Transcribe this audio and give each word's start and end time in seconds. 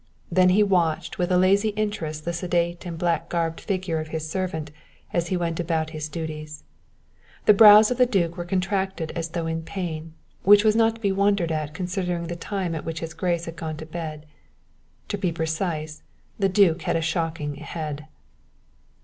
Then 0.31 0.49
he 0.49 0.63
watched 0.63 1.19
with 1.19 1.31
a 1.31 1.37
lazy 1.37 1.69
interest 1.77 2.25
the 2.25 2.33
sedate 2.33 2.87
and 2.87 2.97
black 2.97 3.29
garbed 3.29 3.61
figure 3.61 3.99
of 3.99 4.07
his 4.07 4.27
servant 4.27 4.71
as 5.13 5.27
he 5.27 5.37
went 5.37 5.59
about 5.59 5.91
his 5.91 6.09
duties. 6.09 6.63
The 7.45 7.53
brows 7.53 7.91
of 7.91 7.99
the 7.99 8.07
duke 8.07 8.35
were 8.35 8.45
contracted 8.45 9.11
as 9.11 9.29
though 9.29 9.45
in 9.45 9.61
pain, 9.61 10.15
which 10.41 10.63
was 10.63 10.75
not 10.75 10.95
to 10.95 11.01
be 11.01 11.11
wondered 11.11 11.51
at 11.51 11.75
considering 11.75 12.25
the 12.25 12.35
time 12.35 12.73
at 12.73 12.83
which 12.83 13.01
his 13.01 13.13
grace 13.13 13.45
had 13.45 13.55
gone 13.55 13.77
to 13.77 13.85
bed. 13.85 14.25
To 15.09 15.19
be 15.19 15.31
precise, 15.31 16.01
the 16.39 16.49
duke 16.49 16.81
had 16.81 16.95
a 16.95 17.01
shocking 17.01 17.57
head. 17.57 18.07